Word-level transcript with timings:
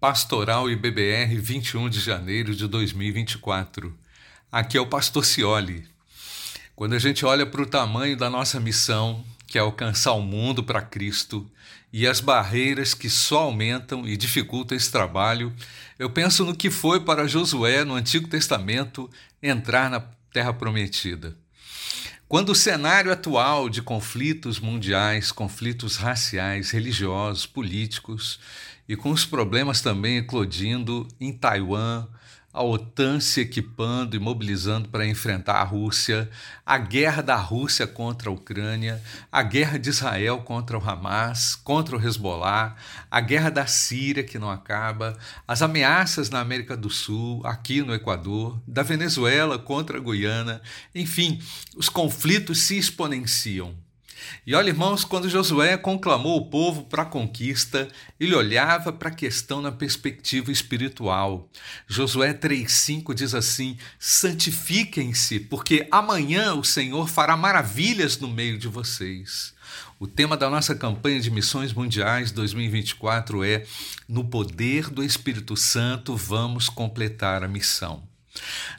Pastoral 0.00 0.70
IBBR 0.70 1.36
21 1.36 1.90
de 1.90 2.00
janeiro 2.00 2.54
de 2.54 2.66
2024. 2.66 3.94
Aqui 4.50 4.78
é 4.78 4.80
o 4.80 4.86
Pastor 4.86 5.26
Cioli. 5.26 5.86
Quando 6.74 6.94
a 6.94 6.98
gente 6.98 7.26
olha 7.26 7.44
para 7.44 7.60
o 7.60 7.66
tamanho 7.66 8.16
da 8.16 8.30
nossa 8.30 8.58
missão, 8.58 9.22
que 9.46 9.58
é 9.58 9.60
alcançar 9.60 10.12
o 10.12 10.22
mundo 10.22 10.64
para 10.64 10.80
Cristo, 10.80 11.46
e 11.92 12.06
as 12.06 12.18
barreiras 12.18 12.94
que 12.94 13.10
só 13.10 13.40
aumentam 13.40 14.08
e 14.08 14.16
dificultam 14.16 14.74
esse 14.74 14.90
trabalho, 14.90 15.52
eu 15.98 16.08
penso 16.08 16.46
no 16.46 16.56
que 16.56 16.70
foi 16.70 17.00
para 17.00 17.28
Josué 17.28 17.84
no 17.84 17.94
Antigo 17.94 18.26
Testamento 18.26 19.10
entrar 19.42 19.90
na 19.90 20.00
Terra 20.32 20.54
Prometida. 20.54 21.36
Quando 22.30 22.50
o 22.50 22.54
cenário 22.54 23.10
atual 23.10 23.68
de 23.68 23.82
conflitos 23.82 24.60
mundiais, 24.60 25.32
conflitos 25.32 25.96
raciais, 25.96 26.70
religiosos, 26.70 27.44
políticos 27.44 28.38
e 28.88 28.94
com 28.94 29.10
os 29.10 29.26
problemas 29.26 29.80
também 29.80 30.18
eclodindo 30.18 31.08
em 31.20 31.32
Taiwan, 31.32 32.06
a 32.52 32.62
OTAN 32.64 33.20
se 33.20 33.40
equipando 33.40 34.16
e 34.16 34.18
mobilizando 34.18 34.88
para 34.88 35.06
enfrentar 35.06 35.54
a 35.54 35.64
Rússia, 35.64 36.28
a 36.66 36.78
guerra 36.78 37.22
da 37.22 37.36
Rússia 37.36 37.86
contra 37.86 38.28
a 38.28 38.32
Ucrânia, 38.32 39.00
a 39.30 39.42
guerra 39.42 39.78
de 39.78 39.88
Israel 39.88 40.38
contra 40.38 40.76
o 40.76 40.82
Hamas, 40.82 41.54
contra 41.54 41.96
o 41.96 42.04
Hezbollah, 42.04 42.74
a 43.08 43.20
guerra 43.20 43.50
da 43.50 43.66
Síria 43.66 44.24
que 44.24 44.38
não 44.38 44.50
acaba, 44.50 45.16
as 45.46 45.62
ameaças 45.62 46.28
na 46.28 46.40
América 46.40 46.76
do 46.76 46.90
Sul, 46.90 47.40
aqui 47.46 47.82
no 47.82 47.94
Equador, 47.94 48.60
da 48.66 48.82
Venezuela 48.82 49.56
contra 49.56 49.98
a 49.98 50.00
Guiana, 50.00 50.60
enfim, 50.92 51.40
os 51.76 51.88
conflitos 51.88 52.62
se 52.62 52.76
exponenciam. 52.76 53.74
E 54.46 54.54
olha, 54.54 54.68
irmãos, 54.68 55.04
quando 55.04 55.28
Josué 55.28 55.76
conclamou 55.76 56.38
o 56.38 56.46
povo 56.50 56.84
para 56.84 57.02
a 57.02 57.06
conquista, 57.06 57.88
ele 58.18 58.34
olhava 58.34 58.92
para 58.92 59.08
a 59.08 59.14
questão 59.14 59.60
na 59.60 59.72
perspectiva 59.72 60.50
espiritual. 60.50 61.48
Josué 61.86 62.34
3,5 62.34 63.14
diz 63.14 63.34
assim: 63.34 63.76
santifiquem-se, 63.98 65.40
porque 65.40 65.86
amanhã 65.90 66.54
o 66.54 66.64
Senhor 66.64 67.08
fará 67.08 67.36
maravilhas 67.36 68.18
no 68.18 68.28
meio 68.28 68.58
de 68.58 68.68
vocês. 68.68 69.54
O 69.98 70.06
tema 70.06 70.36
da 70.36 70.48
nossa 70.48 70.74
campanha 70.74 71.20
de 71.20 71.30
missões 71.30 71.72
mundiais 71.72 72.32
2024 72.32 73.44
é: 73.44 73.64
No 74.08 74.24
poder 74.24 74.88
do 74.90 75.04
Espírito 75.04 75.56
Santo, 75.56 76.16
vamos 76.16 76.68
completar 76.68 77.44
a 77.44 77.48
missão. 77.48 78.09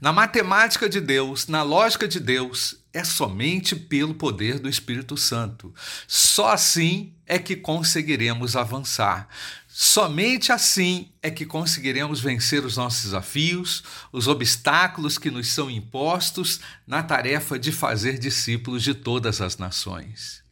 Na 0.00 0.12
matemática 0.12 0.88
de 0.88 1.00
Deus, 1.00 1.46
na 1.46 1.62
lógica 1.62 2.06
de 2.06 2.20
Deus, 2.20 2.76
é 2.92 3.04
somente 3.04 3.74
pelo 3.76 4.14
poder 4.14 4.58
do 4.58 4.68
Espírito 4.68 5.16
Santo. 5.16 5.74
Só 6.06 6.52
assim 6.52 7.12
é 7.26 7.38
que 7.38 7.56
conseguiremos 7.56 8.56
avançar. 8.56 9.28
Somente 9.68 10.52
assim 10.52 11.10
é 11.22 11.30
que 11.30 11.44
conseguiremos 11.44 12.20
vencer 12.20 12.64
os 12.64 12.76
nossos 12.76 13.04
desafios, 13.04 13.84
os 14.10 14.26
obstáculos 14.26 15.18
que 15.18 15.30
nos 15.30 15.48
são 15.48 15.70
impostos 15.70 16.60
na 16.86 17.02
tarefa 17.02 17.58
de 17.58 17.70
fazer 17.70 18.18
discípulos 18.18 18.82
de 18.82 18.94
todas 18.94 19.40
as 19.40 19.58
nações. 19.58 20.42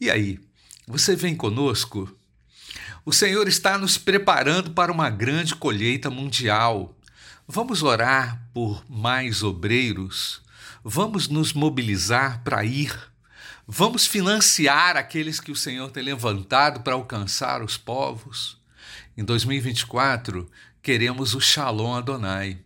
E 0.00 0.10
aí, 0.10 0.40
você 0.86 1.14
vem 1.14 1.36
conosco? 1.36 2.10
O 3.04 3.12
Senhor 3.12 3.46
está 3.46 3.76
nos 3.76 3.98
preparando 3.98 4.70
para 4.70 4.92
uma 4.92 5.10
grande 5.10 5.54
colheita 5.54 6.08
mundial. 6.08 6.96
Vamos 7.54 7.82
orar 7.82 8.48
por 8.54 8.82
mais 8.88 9.42
obreiros? 9.42 10.40
Vamos 10.82 11.28
nos 11.28 11.52
mobilizar 11.52 12.42
para 12.42 12.64
ir? 12.64 12.98
Vamos 13.68 14.06
financiar 14.06 14.96
aqueles 14.96 15.38
que 15.38 15.52
o 15.52 15.54
Senhor 15.56 15.90
tem 15.90 16.02
levantado 16.02 16.80
para 16.80 16.94
alcançar 16.94 17.62
os 17.62 17.76
povos? 17.76 18.58
Em 19.18 19.22
2024, 19.22 20.50
queremos 20.82 21.34
o 21.34 21.42
Shalom 21.42 21.92
Adonai. 21.94 22.56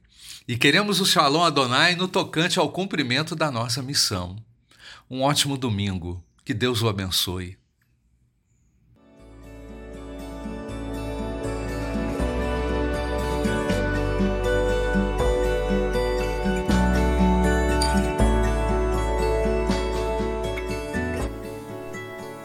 E 0.46 0.56
queremos 0.56 1.00
o 1.00 1.04
Shalom 1.04 1.42
Adonai 1.42 1.96
no 1.96 2.06
tocante 2.06 2.60
ao 2.60 2.70
cumprimento 2.70 3.34
da 3.34 3.50
nossa 3.50 3.82
missão. 3.82 4.36
Um 5.10 5.22
ótimo 5.22 5.56
domingo. 5.56 6.25
Que 6.44 6.54
Deus 6.54 6.80
o 6.80 6.88
abençoe. 6.88 7.58